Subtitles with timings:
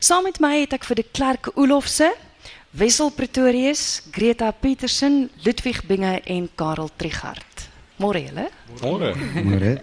[0.00, 2.06] Saam met my het ek vir die Klerk Olofse,
[2.72, 7.66] Wessel Pretorius, Greta Petersen, Ludwig Binge en Karel Trigard.
[8.00, 8.46] Môre julle.
[8.80, 9.10] Môre.
[9.44, 9.74] Môre.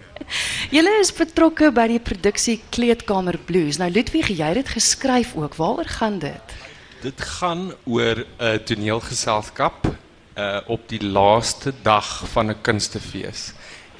[0.74, 3.78] Julle is betrokke by die produksie Kleedkamer Blues.
[3.78, 5.54] Nou Ludwig, jy het dit geskryf ook.
[5.54, 6.56] Waaroor gaan dit?
[7.04, 13.52] Dit gaan oor 'n toneelgeselskap uh op die laaste dag van 'n kunstefees.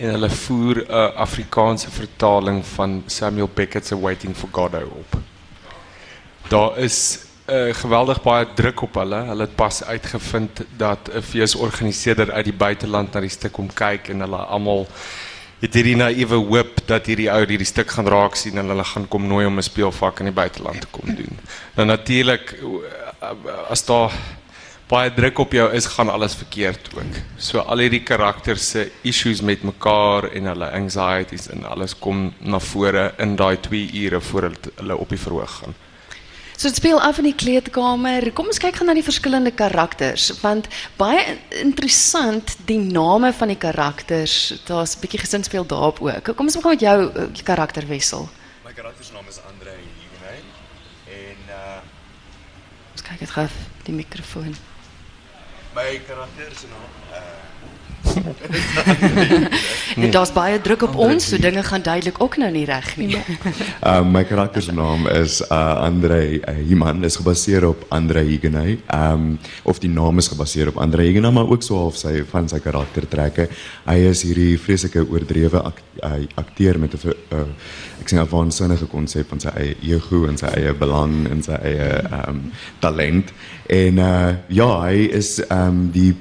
[0.02, 5.17] En hulle voer 'n Afrikaanse vertaling van Samuel Beckett se Waiting for Godot op.
[6.48, 7.18] Daar is
[7.50, 9.16] uh, geweldig baie druk op hulle.
[9.28, 14.08] Hulle het pas uitgevind dat 'n feesorganiseerder uit die buiteland na die stuk kom kyk
[14.08, 14.86] en hulle almal
[15.60, 19.08] het hierdie naïewe hoop dat hierdie ou hierdie stuk gaan raak sien en hulle gaan
[19.08, 21.38] kom nooi om 'n speelvak in die buiteland te kom doen.
[21.76, 22.54] Nou natuurlik
[23.68, 24.12] as daar
[24.88, 27.20] baie druk op jou is, gaan alles verkeerd ook.
[27.36, 32.58] So al hierdie karakters se issues met mekaar en hulle anxieties en alles kom na
[32.58, 35.74] vore in daai 2 ure voor hulle op die verhoog gaan.
[36.58, 38.32] So dit speel af in die kleedkamer.
[38.34, 40.66] Kom ons kyk gou na die verskillende karakters want
[40.98, 44.34] baie interessant die name van die karakters.
[44.66, 46.34] Daar's 'n bietjie gesinspeel daarop ook.
[46.34, 48.28] Kom ons begin met jou uh, karakter Wessel.
[48.64, 50.40] My karaktersnaam is Andre Hugenay
[51.06, 51.78] en uh
[52.92, 53.46] Ons kyk dit gou
[53.84, 54.56] die mikrofoon.
[55.74, 57.48] my karakter se naam uh
[59.98, 63.16] En daar's baie druk op ons, so dinge gaan duidelik ook nou nie reg nie.
[63.88, 67.04] Uh, my karakter se naam is uh, Andre uh.
[67.06, 68.78] Is gebaseer op Andre Hugenay.
[68.94, 72.48] Um of die naam is gebaseer op Andre Hugenay, maar ook so half sy van
[72.48, 73.48] sy karaktertrekke.
[73.86, 77.46] Hy is hierdie vreeslike oordrewe uh, akteur met 'n uh,
[78.00, 82.02] ek 'n waansinnige konsep van sy eie ego en sy eie belang en sy eie
[82.28, 83.32] um talent.
[83.66, 86.14] En uh, ja, hy is um die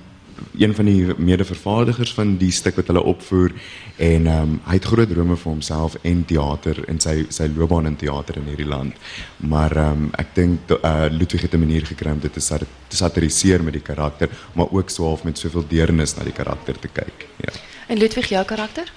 [0.58, 3.54] een van die medevervaardigers van die stuk wat hulle opvoer
[3.96, 7.90] en ehm um, hy het groot drome vir homself en teater en sy sy loopbaan
[7.90, 8.96] in teater in hierdie land.
[9.38, 12.64] Maar ehm um, ek dink uh, Ludwig het 'n manier gekry om dit te, sat,
[12.88, 16.80] te satiriseer met die karakter, maar ook so half met soveel deernis na die karakter
[16.80, 17.28] te kyk.
[17.38, 17.54] Ja.
[17.88, 18.92] En Ludwig jou karakter?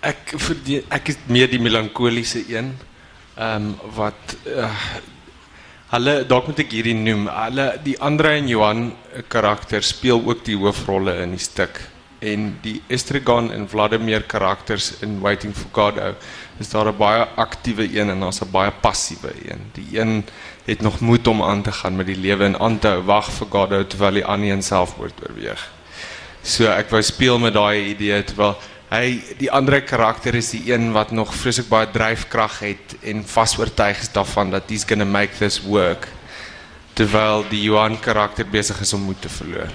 [0.00, 2.76] Ek verdien, ek is meer die melankoliese een.
[3.36, 4.70] Ehm um, wat uh,
[5.90, 7.26] hulle dalk moet ek hierdie noem.
[7.34, 8.84] Hulle die Andre en Johan
[9.32, 11.80] karakter speel ook die hoofrolle in die stuk.
[12.20, 16.28] En die Estrigan en Vladimir karakters in Waiting for Godot
[16.60, 19.60] is daar 'n baie aktiewe een en daar's 'n baie passiewe een.
[19.72, 20.24] Die een
[20.64, 23.30] het nog moed om aan te gaan met die lewe en aan te hou, wag
[23.32, 25.68] vir Godot terwyl die ander een selfmoord oorweeg.
[26.42, 28.56] So ek wou speel met daai idee terwyl
[28.90, 33.54] hy die ander karakter is die een wat nog vreeslik baie dryfkrag het en vas
[33.58, 36.08] oortuig is daarvan dat he's going to make this work
[36.98, 39.70] terwyl die Johan karakter besig is om moed te verloor.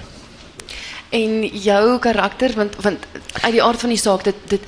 [1.08, 3.06] En jou karakter want want
[3.42, 4.60] uit die aard van die saak dit dit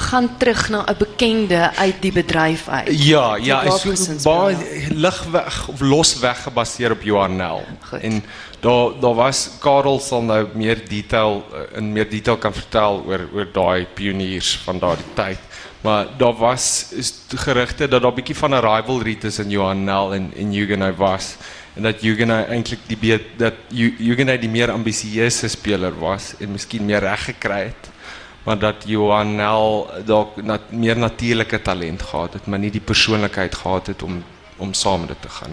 [0.00, 3.04] gaan terug na 'n bekende uit die bedryf uit.
[3.04, 4.56] Ja, ja, is baie
[4.88, 7.64] ligweg of losweg gebaseer op Johan Nel.
[8.00, 8.24] En
[8.60, 13.28] daar daar was Karel sal nou meer detail eh, in meer detail kan vertel oor
[13.34, 15.38] oor daai pioniers van daardie tyd.
[15.80, 16.92] Maar daar was
[17.34, 21.36] gerugte dat daar 'n bietjie van 'n rivalry tussen Johan Nel en en Huguenot was
[21.74, 26.50] en dat Huguenot eintlik die be- dat Hu- Huguenot die meer ambisieuse speler was en
[26.52, 27.90] miskien meer reg gekry het.
[28.42, 30.36] Maar dat Johan Nel dalk
[30.70, 34.24] meer natuurlike talent gehad het, maar nie die persoonlikheid gehad het om
[34.56, 34.72] om
[35.06, 35.50] dit te gaan.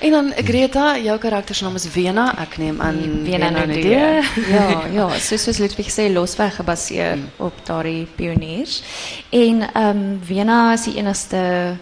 [0.00, 2.26] En dan Greta, jou karakter se naam is Vena.
[2.42, 4.22] Ek neem aan Vena Vena.
[4.48, 8.82] Ja, ja, soos soos Ludwig sê losweg gebaseer op daardie pioniers.
[9.30, 11.76] En um, Vena is die enigste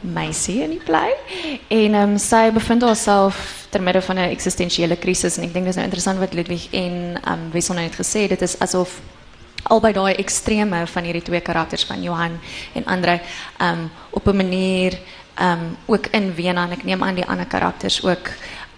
[0.00, 1.12] meisie in die play
[1.68, 5.66] en ehm um, sy bevind haarself ter midde van 'n eksistensiële krisis en ek dink
[5.66, 9.00] dis nou interessant wat Ludwig en um, Wessel nou het gesê, dit is asof
[9.62, 12.38] albei daai extreme van hierdie twee karakters van Johan
[12.74, 13.20] en Andre
[13.60, 14.98] um op 'n manier
[15.40, 18.30] um ook in Wena en ek neem aan die ander karakters ook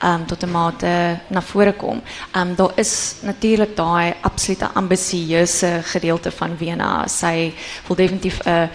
[0.03, 2.03] um tot 'n mate na vore kom.
[2.35, 7.07] Um daar is natuurlik daai absolute ambisieuse gedeelte van Wena.
[7.07, 7.55] Sy
[7.87, 8.71] wil definitief 'n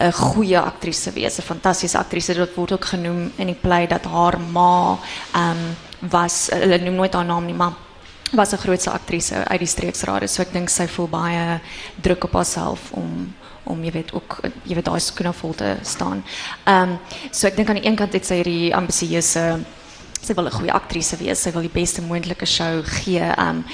[0.00, 2.34] 'n goeie aktrise wees, 'n fantastiese aktrise.
[2.34, 4.98] Dit word ook genoem in die play dat haar ma
[5.34, 5.76] um
[6.10, 7.72] was hulle noem nooit haar naam nie, maar
[8.32, 10.26] was 'n grootse aktrise uit die streeksrade.
[10.26, 11.60] So ek dink sy voel baie
[12.00, 16.24] druk op haarself om om jy weet ook jy weet daai skoene vol te staan.
[16.64, 16.98] Ehm um,
[17.30, 19.64] so ek dink aan die een kant het sy hierdie ambisieuse
[20.22, 23.26] sy wil 'n goeie aktrise wees, sy wil die beste moontlike show gee.
[23.38, 23.64] Um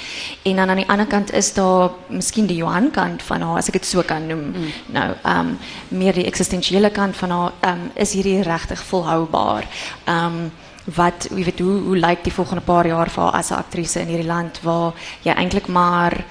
[0.43, 3.67] en dan aan die ander kant is daar miskien die Johan kant van haar as
[3.67, 4.45] ek dit so kan noem.
[4.53, 4.71] Mm.
[4.87, 5.57] Nou, um
[5.89, 9.67] meer die eksistensiële kant van haar um is hierdie regtig volhoubaar.
[10.07, 10.51] Um
[10.95, 13.99] wat wie weet hoe hoe lyk die volgende paar jaar vir haar as 'n aktrise
[13.99, 16.25] in hierdie land waar jy eintlik maar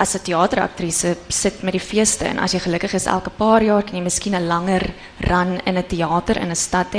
[0.00, 3.82] as 'n teateraktrise sit met die feeste en as jy gelukkig is elke paar jaar
[3.82, 4.94] kan jy miskien 'n langer
[5.28, 6.94] run in 'n teater in 'n stad.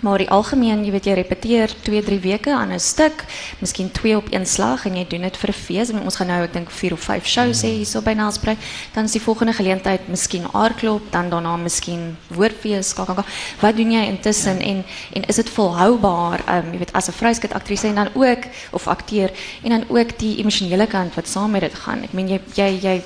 [0.00, 3.24] Maar die algemeen, jy weet jy repeteer 2, 3 weke aan 'n stuk,
[3.58, 5.88] miskien 2 op een slag en jy doen dit vir 'n fees.
[5.90, 8.58] En ons gaan nou ek dink 4 of 5 shows hê hierso by Nelspruit.
[8.94, 13.24] Dan is die volgende geleentheid miskien aardklop, dan daarna miskien woordfees, kakaka.
[13.60, 16.40] Wat doen jy intussen en en is dit volhoubaar?
[16.46, 19.30] Ehm um, jy weet as 'n vryskut aktrise en dan ook of akteur
[19.62, 22.02] en dan ook die emosionele kant wat saam met dit gaan.
[22.02, 22.40] Ek meen jy
[22.82, 23.02] jy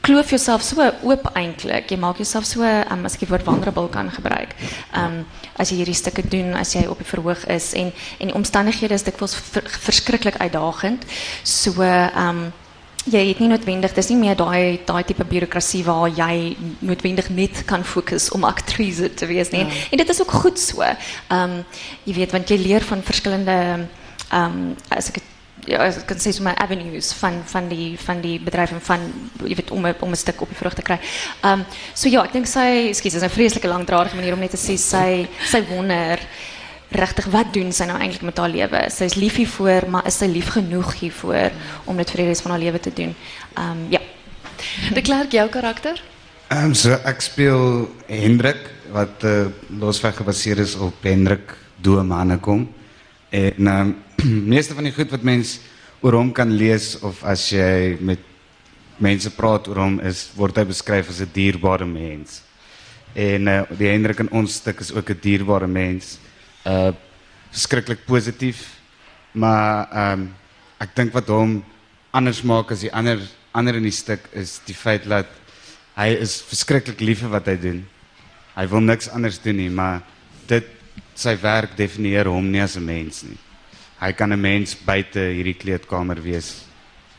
[0.00, 1.90] kloof jouself so oop eintlik.
[1.90, 4.54] Jy maak jouself so um, as ek die woord vulnerable kan gebruik.
[4.92, 5.26] Ehm um,
[5.58, 7.90] as jy hierdie stukke doen, as jy op die verhoog is en
[8.22, 11.04] en die omstandighede is dikwels ver, verskriklik uitdagend.
[11.42, 12.48] So ehm um,
[13.08, 17.62] jy het nie noodwendig dis nie meer daai daai tipe bureaukrasie waar jy noodwendig net
[17.68, 19.64] kan fokus om aktrise te wees nie.
[19.64, 19.86] Ja.
[19.92, 20.82] En dit is ook goed so.
[20.82, 21.64] Ehm um,
[22.04, 25.27] jy weet want jy leer van verskillende ehm um, as ek het
[25.68, 28.98] ja, ik kan zeggen, maar avenues van, van, die, van die bedrijven van,
[29.44, 31.06] je weet, om, om een stuk op je vrucht te krijgen.
[31.44, 34.56] Um, so ja, ik denk zij, excuse, is een vreselijke langdradige manier om net te
[34.56, 36.18] zeggen, zij, zij wonder
[36.88, 38.86] regtig wat doen sy nou eintlik met haar lewe?
[38.90, 41.50] Sy is lief hiervoor, maar is sy lief genoeg hiervoor
[41.84, 43.14] om dit vir die res van haar lewe te doen?
[43.58, 44.00] Um ja.
[44.94, 46.02] De Klerk, jouw karakter?
[46.48, 52.68] Ehm um, so ek speel Hendrik wat uh, losweg gebaseer is op Hendrik Doemane kom.
[53.28, 53.92] En ehm
[54.26, 55.58] meeste van die goed wat mens
[56.02, 58.22] oor hom kan lees of as jy met
[58.98, 62.42] mense praat oor hom is word hy beskryf as 'n dierbare mens.
[63.14, 66.18] En uh, die Hendrik in ons stuk is ook 'n dierbare mens.
[66.66, 66.90] Uh
[67.50, 68.66] verskriklik positief.
[69.32, 70.34] Maar ehm um,
[70.80, 71.64] ek dink wat hom
[72.10, 73.18] anders maak as die ander
[73.52, 75.30] ander in die stuk is die feit dat
[75.94, 77.86] hy is verskriklik lief vir wat hy doen.
[78.54, 80.02] Hy wil niks anders doen nie, maar
[80.46, 80.66] dit
[81.14, 83.38] sy werk definieer hom nie as 'n mens nie
[84.00, 86.64] hy kan 'n mens buite hierdie kleedkamer wees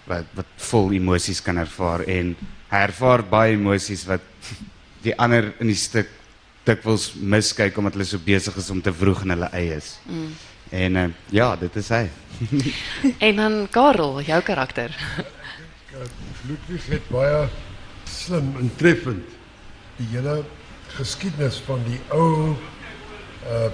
[0.07, 2.35] wat wat vol emosies kan ervaar en
[2.71, 4.21] hy ervaar baie emosies wat
[5.03, 6.09] die ander in die stuk
[6.65, 9.97] dikwels miskyk omdat hulle so besig is om te vroeg in hulle eie is.
[10.05, 10.31] Mm.
[10.69, 12.03] En uh, ja, dit is hy.
[13.27, 14.93] en dan Karel, jou karakter.
[16.45, 17.47] Ludwig het baie
[18.05, 19.25] slim en treffend
[19.97, 20.43] die hele
[20.97, 22.55] geskiedenis van die ou
[23.49, 23.69] uh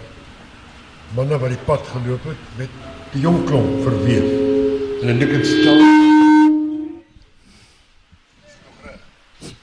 [1.16, 4.26] manne wat die pad geloop het met die klomp verweef.
[5.02, 5.84] En dan dink ek stel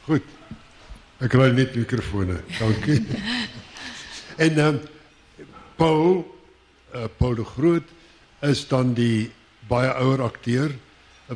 [0.06, 0.24] Goed.
[1.22, 2.40] Ek kry net mikrofone.
[2.58, 3.02] Dankie.
[4.44, 4.80] en ehm um,
[5.76, 6.22] Paul
[6.94, 7.92] uh, Paul de Groot
[8.40, 9.30] is dan die
[9.68, 10.72] baie ouer akteur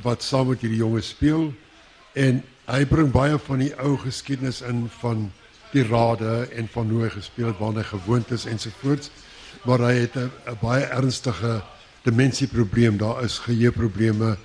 [0.04, 1.48] wat saam met hierdie jonge speel
[2.16, 5.28] en hy bring baie van die ou geskiedenis in van
[5.72, 9.10] die rade en van hoe hy gespeel het, waar hy gewoond is ensovoorts
[9.66, 11.62] maar hy het 'n baie ernstige
[12.06, 14.36] dimensieprobleem, daar is geheueprobleme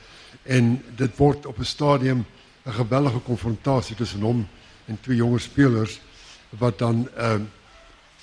[0.44, 2.26] en dit word op 'n stadium
[2.66, 4.48] 'n geweldige konfrontasie tussen hom
[4.86, 6.00] en twee jonger spelers
[6.50, 7.48] wat dan ehm uh,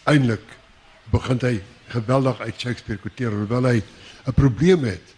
[0.04, 0.44] eintlik
[1.10, 3.82] begin hy geweldig uit Shakespeare kwoteer hoewel hy
[4.26, 5.14] 'n probleem het.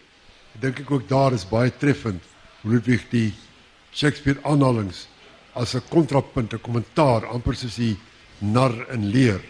[0.61, 2.23] Dink ek ook daar is baie treffend
[2.63, 3.35] Ludwig die
[3.93, 5.09] Shakespeare aanhalings
[5.55, 7.97] as 'n kontrapunt, 'n kommentaar amper soos die
[8.39, 9.41] nar in leer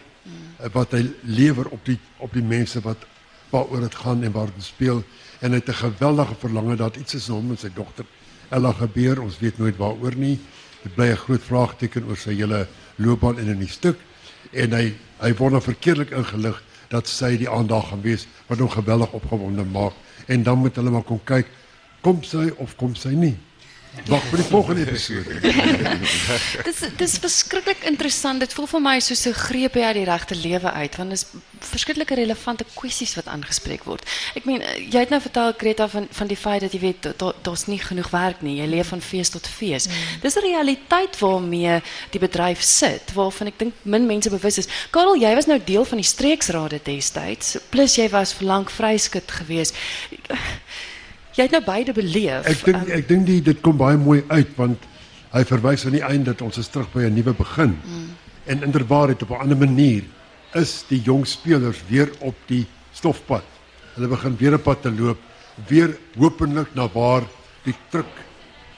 [0.71, 2.97] wat hy lewer op die op die mense wat
[3.51, 5.03] waaroor dit gaan en waar dit speel.
[5.39, 8.05] En hy het 'n geweldige verlange dat iets is hom en sy dogter
[8.49, 9.21] Ella gebeur.
[9.21, 10.39] Ons weet nooit waaroor nie.
[10.83, 13.97] Dit bly 'n groot vraagteken oor sy hele loopbaan in 'n stuk.
[14.51, 18.69] En hy hy word nou verkeerdelik ingelig dat sy die aandag gaan wees wat hom
[18.69, 19.93] geweldig opgewonde maak.
[20.25, 21.47] En dan moet hulle maar kom kyk
[22.01, 23.37] kom sy of kom sy nie
[23.91, 25.39] Wag vir die volgende episode.
[26.67, 28.39] dis dis verskriklik interessant.
[28.39, 31.25] Dit voel vir my soos 'n greep uit die regte lewe uit want dis
[31.59, 34.07] verskriklike relevante kwessies wat aangespreek word.
[34.35, 37.65] Ek meen jy het nou vertel Greta van van die feit dat jy weet daar's
[37.65, 38.55] da, nie genoeg werk nie.
[38.61, 39.87] Jy leef van fees tot fees.
[39.87, 40.21] Mm.
[40.21, 41.81] Dis 'n realiteit waarmee
[42.11, 44.71] die bedryf sit waarvan ek dink min mense bewus is.
[44.91, 47.57] Karel, jy was nou deel van die streeksrade destyds.
[47.69, 49.75] Plus jy was vir lank vryskut geweest.
[51.31, 52.47] Jy het nou beide beleef.
[52.49, 54.87] Ek dink ek dink die dit kom baie mooi uit want
[55.31, 57.77] hy verwys aan die einde dat ons is terug by 'n nuwe begin.
[57.79, 58.09] Mm.
[58.51, 60.03] En inderwaarheid op 'n ander manier
[60.53, 63.43] is die jong spelers weer op die stofpad.
[63.95, 65.19] Hulle begin weer 'n pad te loop,
[65.67, 67.23] weer hopelik na waar
[67.63, 68.11] die druk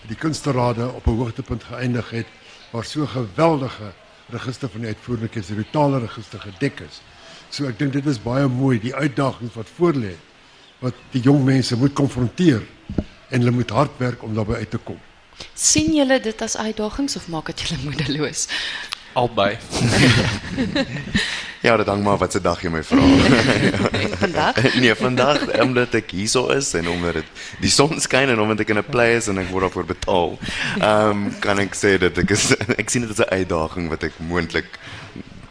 [0.08, 2.28] die kunsterade op 'n hoogtepunt geëindig het
[2.72, 3.94] waar so geweldige
[4.30, 7.02] register van die uitvoerende kies, die totale register gedek is.
[7.50, 10.16] So ek dink dit is baie mooi die uitdagings wat voorlê
[10.84, 12.62] wat die jong mense moet konfronteer
[13.30, 15.00] en hulle moet hard werk om daarbey uit te kom.
[15.58, 18.48] sien julle dit as uitdagings of maak dit julle moedeloos?
[19.14, 19.58] Albei.
[21.64, 23.00] Ja, dit hang maar wat se dag jy my vra.
[24.04, 28.42] En vandag nee, vandag omdat ek hierso is en omdat dit die son skyn en
[28.44, 30.36] omdat ek in 'n plek is en ek word daarvoor betaal.
[30.82, 32.50] Ehm um, kan ek sê dat ek is
[32.82, 34.76] ek sien dit as 'n uitdaging wat ek moontlik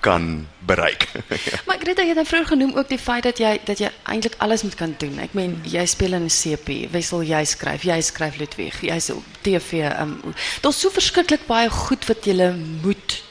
[0.03, 1.09] kan bereik.
[1.67, 4.35] Maar Greta, jy het nou vroeër genoem ook die feit dat jy dat jy eintlik
[4.43, 5.19] alles moet kan doen.
[5.23, 9.25] Ek meen, jy speel in 'n CP, Wessel jy skryf, jy skryf Ludwig, jy's op
[9.47, 9.87] TV.
[10.01, 10.19] Um,
[10.61, 12.51] Daar's so verskriklik baie goed wat jy
[12.83, 13.23] moet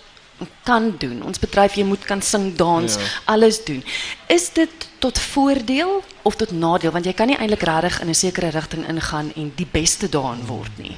[0.63, 1.21] kan doen.
[1.23, 3.09] Ons bedryf jy moet kan sing, dans, ja.
[3.25, 3.83] alles doen.
[4.27, 8.15] Is dit tot voordeel of tot nadeel want jy kan nie eintlik regtig in 'n
[8.15, 10.95] sekere rigting ingaan en die beste daarin word nie.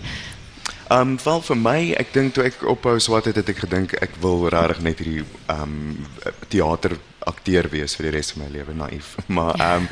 [0.93, 3.95] Ehm um, wel vir my, ek dink toe ek ophou swat het, het ek gedink
[3.97, 6.93] ek wil regtig net hierdie ehm um, teater
[7.29, 9.15] akteur wees vir die res van my lewe, naïef.
[9.37, 9.87] Maar ehm um,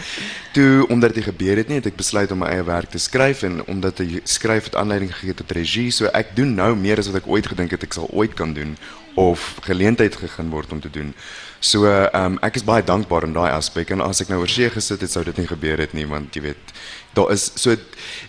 [0.53, 3.43] toe omdat dit gebeur het nie, het ek besluit om my eie werk te skryf
[3.47, 7.07] en omdat ek skryf het aanleiding gegee tot regie, so ek doen nou meer as
[7.07, 8.75] wat ek ooit gedink het ek sal ooit kan doen
[9.19, 11.13] of geleentheid gegee word om te doen.
[11.59, 14.49] So ehm um, ek is baie dankbaar in daai aspek en as ek nou oor
[14.49, 16.75] see gesit het sou dit nie gebeur het nie want jy weet
[17.13, 17.75] daar is so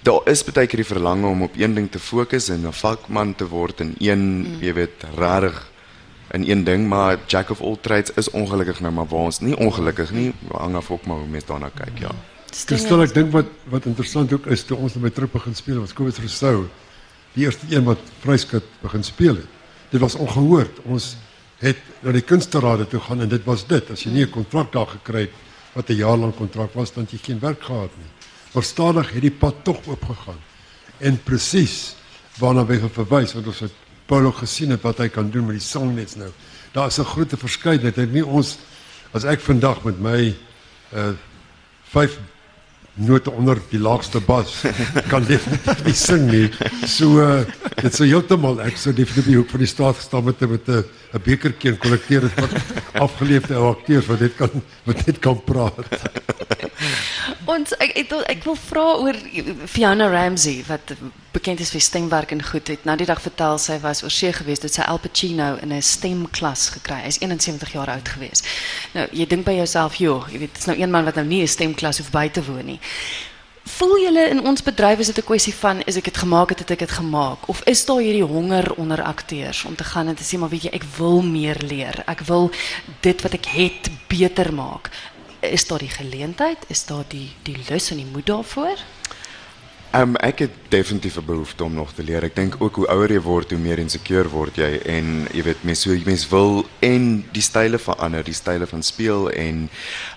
[0.05, 3.35] daar is baie keer die verlange om op een ding te fokus en 'n vakman
[3.35, 4.61] te word in een mm.
[4.61, 5.72] jy weet regtig
[6.33, 9.57] in een ding maar jack of all trades is ongelukkig nou maar waar ons nie
[9.57, 12.13] ongelukkig nie hang af ook maar hoe mense daarna kyk ja.
[12.67, 15.93] Kristel ek dink wat wat interessant ook is toe ons net terug begin speel was
[15.93, 16.69] Kobus Rousseau
[17.35, 19.61] die eerste een wat vryskut begin speel het.
[19.93, 20.81] Dit was ongehoord.
[20.85, 21.15] Ons
[21.63, 24.73] het na die kunsterade toe gaan en dit was dit as jy nie 'n kontrak
[24.73, 25.35] daar gekry het
[25.75, 28.11] wat 'n jaar lank kontrak was dan jy geen werk gehad nie.
[28.53, 30.41] Maar stadig het die pad tog oopgegaan.
[30.99, 31.95] En presies
[32.39, 33.73] waarna wy verwys want ons het
[34.13, 36.29] Paulo gesien het wat hy kan doen met die songnets nou.
[36.75, 37.95] Daar is 'n groot verskeidenheid.
[37.95, 38.59] Dit nie ons
[39.13, 40.35] as ek vandag met my
[40.93, 41.13] uh
[41.93, 42.19] vyf
[42.95, 44.65] note onder die laagste bas
[45.13, 46.49] kan definitief nie sing nie.
[46.87, 47.45] So uh,
[47.83, 51.23] dit sou heeltemal ek sou definitief ook van die straat gestaan met met 'n 'n
[51.25, 51.79] bekertjie en
[52.21, 52.53] dit wat
[52.93, 53.55] afgeleefde
[54.09, 54.51] wat dit kan
[54.85, 55.89] wat dit kan praat.
[57.53, 59.17] Ons ek wil vra oor
[59.69, 60.95] Fiona Ramsey wat
[61.35, 62.85] bekend is vir stemwerk en goed het.
[62.89, 65.83] Nou die dag vertel sy was oor see gewees dat sy Al Pacino in 'n
[65.83, 67.03] stemklas gekry.
[67.05, 68.43] Hy's 71 jaar oud gewees.
[68.95, 71.43] Nou jy dink by jouself, joh, jy weet, dit's nou een man wat nou nie
[71.43, 72.81] 'n stemklas hoef by te woon nie.
[73.65, 76.59] Voel julle in ons bedryf is dit 'n kwessie van is ek dit gemaak het,
[76.59, 80.15] het ek dit gemaak of is daar hierdie honger onder akteurs om te gaan en
[80.15, 82.03] te sê maar weet jy ek wil meer leer.
[82.07, 82.51] Ek wil
[83.01, 84.91] dit wat ek het beter maak
[85.43, 86.59] is daar die geleentheid?
[86.69, 88.79] Is daar die die lus en die moed daarvoor?
[89.93, 92.23] Um, ek het definitief 'n behoefte om nog te leer.
[92.23, 95.65] Ek dink ook hoe ouer jy word, hoe meer insekuur word jy en jy weet
[95.65, 99.69] mense so mense wil en die style verander, die style van speel en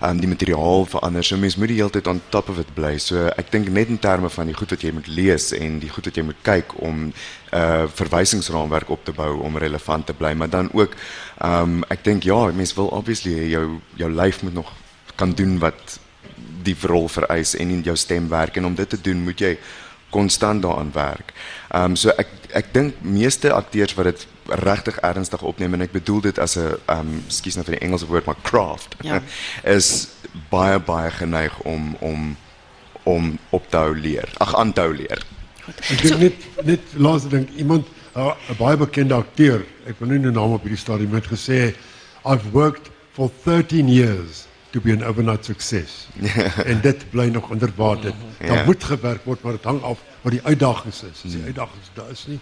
[0.02, 1.24] um, die materiaal verander.
[1.24, 2.98] So mense moet die hele tyd on top of it bly.
[2.98, 5.90] So ek dink net in terme van die goed wat jy moet lees en die
[5.90, 7.12] goed wat jy moet kyk om 'n
[7.52, 10.96] uh, verwysingsraamwerk op te bou om relevant te bly, maar dan ook
[11.44, 14.72] um, ek dink ja, mense wil obviously jou jou lyf moet nog
[15.16, 15.98] kan doen wat
[16.66, 19.56] die rol vereis en in jou stem werk en om dit te doen moet jy
[20.10, 21.32] konstant daaraan werk.
[21.70, 24.26] Ehm um, so ek ek dink meeste akteurs wat dit
[24.62, 27.84] regtig ernstig opneem en ek bedoel dit as 'n ehm um, skus nou vir die
[27.86, 29.20] Engelse woord maar craft ja.
[29.76, 30.08] is
[30.50, 32.36] baie baie geneig om om
[33.02, 34.28] om op te hou leer.
[34.38, 35.22] Ag aan te hou leer.
[35.90, 40.32] Ek dink net net laat dink iemand 'n baie bekende akteur, ek wil nie 'n
[40.32, 41.74] naam op hierdie stadium met gesê
[42.24, 46.08] I've worked for 13 years to be an overnight success.
[46.70, 48.12] en dit bly nog onder water.
[48.38, 48.64] Daar ja.
[48.64, 51.22] moet gewerk word, maar dit hang af wat die uitdagings is.
[51.24, 51.46] As die hmm.
[51.46, 52.40] uitdagings daar is nie,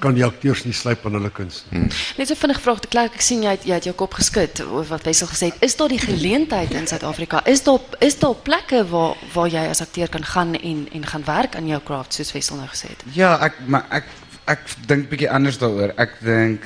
[0.00, 1.82] kan die akteurs nie slyp aan hulle kuns nie.
[1.82, 1.90] Hmm.
[2.18, 4.88] Net so vinnig vraag klerk, ek sien jy het, jy het jou kop geskit of
[4.92, 7.44] wat Wessel gesê het, is daar die geleentheid in Suid-Afrika?
[7.50, 11.26] Is daar is daar plekke waar waar jy as akteur kan gaan en en gaan
[11.28, 13.04] werk aan jou craft soos Wessel nou gesê het?
[13.16, 14.08] Ja, ek maar ek
[14.50, 15.92] ek dink bietjie anders daaroor.
[16.00, 16.64] Ek dink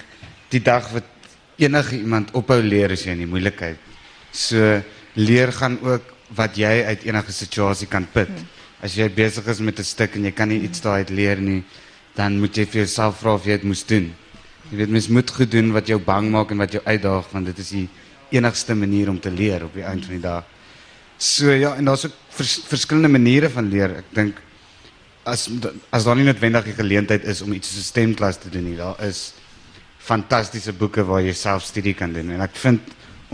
[0.54, 1.10] die dag wat
[1.60, 3.78] enige iemand ophou leer as jy in die moeilikheid.
[4.34, 4.82] So
[5.14, 8.32] leer gaan ook wat jy uit enige situasie kan put.
[8.32, 8.50] Hmm.
[8.84, 11.62] As jy besig is met 'n stuk en jy kan nie iets daaruit leer nie,
[12.14, 14.14] dan moet jy vir jouself vra of jy dit moet doen.
[14.70, 17.46] Jy weet mens moet goed doen wat jou bang maak en wat jou uitdaag want
[17.46, 17.88] dit is die
[18.30, 20.44] enigste manier om te leer op die einde van die dag.
[21.18, 23.96] So ja, en daar's ook vers, verskillende maniere van leer.
[24.02, 24.40] Ek dink
[25.24, 25.48] as
[25.90, 29.32] as daar nie noodwendig 'n geleentheid is om iets stemklas te doen nie, daar is
[29.98, 32.80] fantastiese boeke waar jy self studie kan doen en ek vind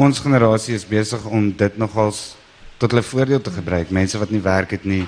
[0.01, 2.35] ons generasie is besig om dit nogals
[2.81, 3.93] tot hulle voordeel te gebruik.
[3.93, 5.03] Mense wat nie werk het nie,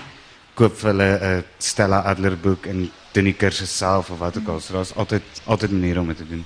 [0.58, 4.48] koop vir hulle 'n Stella Adler boek en doen die kursus self of wat ook
[4.48, 4.60] al.
[4.60, 6.44] So daar's altyd altyd maniere om dit te doen.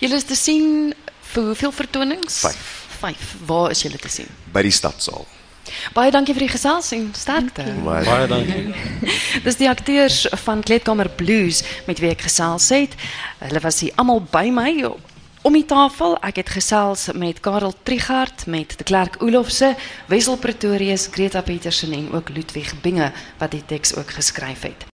[0.00, 0.94] Julle is te sien
[1.32, 2.40] vir hoeveel vertonings?
[2.40, 2.86] 5.
[3.00, 3.34] 5.
[3.46, 4.28] Waar is julle te sien?
[4.52, 5.26] By die stadsaal.
[5.92, 7.64] Baie dankie vir die gesels en sterkte.
[7.84, 8.74] Baie, baie dankie.
[9.46, 12.96] Dis die akteurs van Kleedkamer Blues met wie ek gesels het.
[13.42, 14.72] Hulle was hier almal by my
[15.42, 16.16] om die tafel.
[16.24, 19.76] Ek het gesels met Karel Trigard, met de Klerk Olofse,
[20.06, 24.88] Wessel Pretorius, Greta Petersen en ook Ludwig Binge wat die teks ook geskryf het.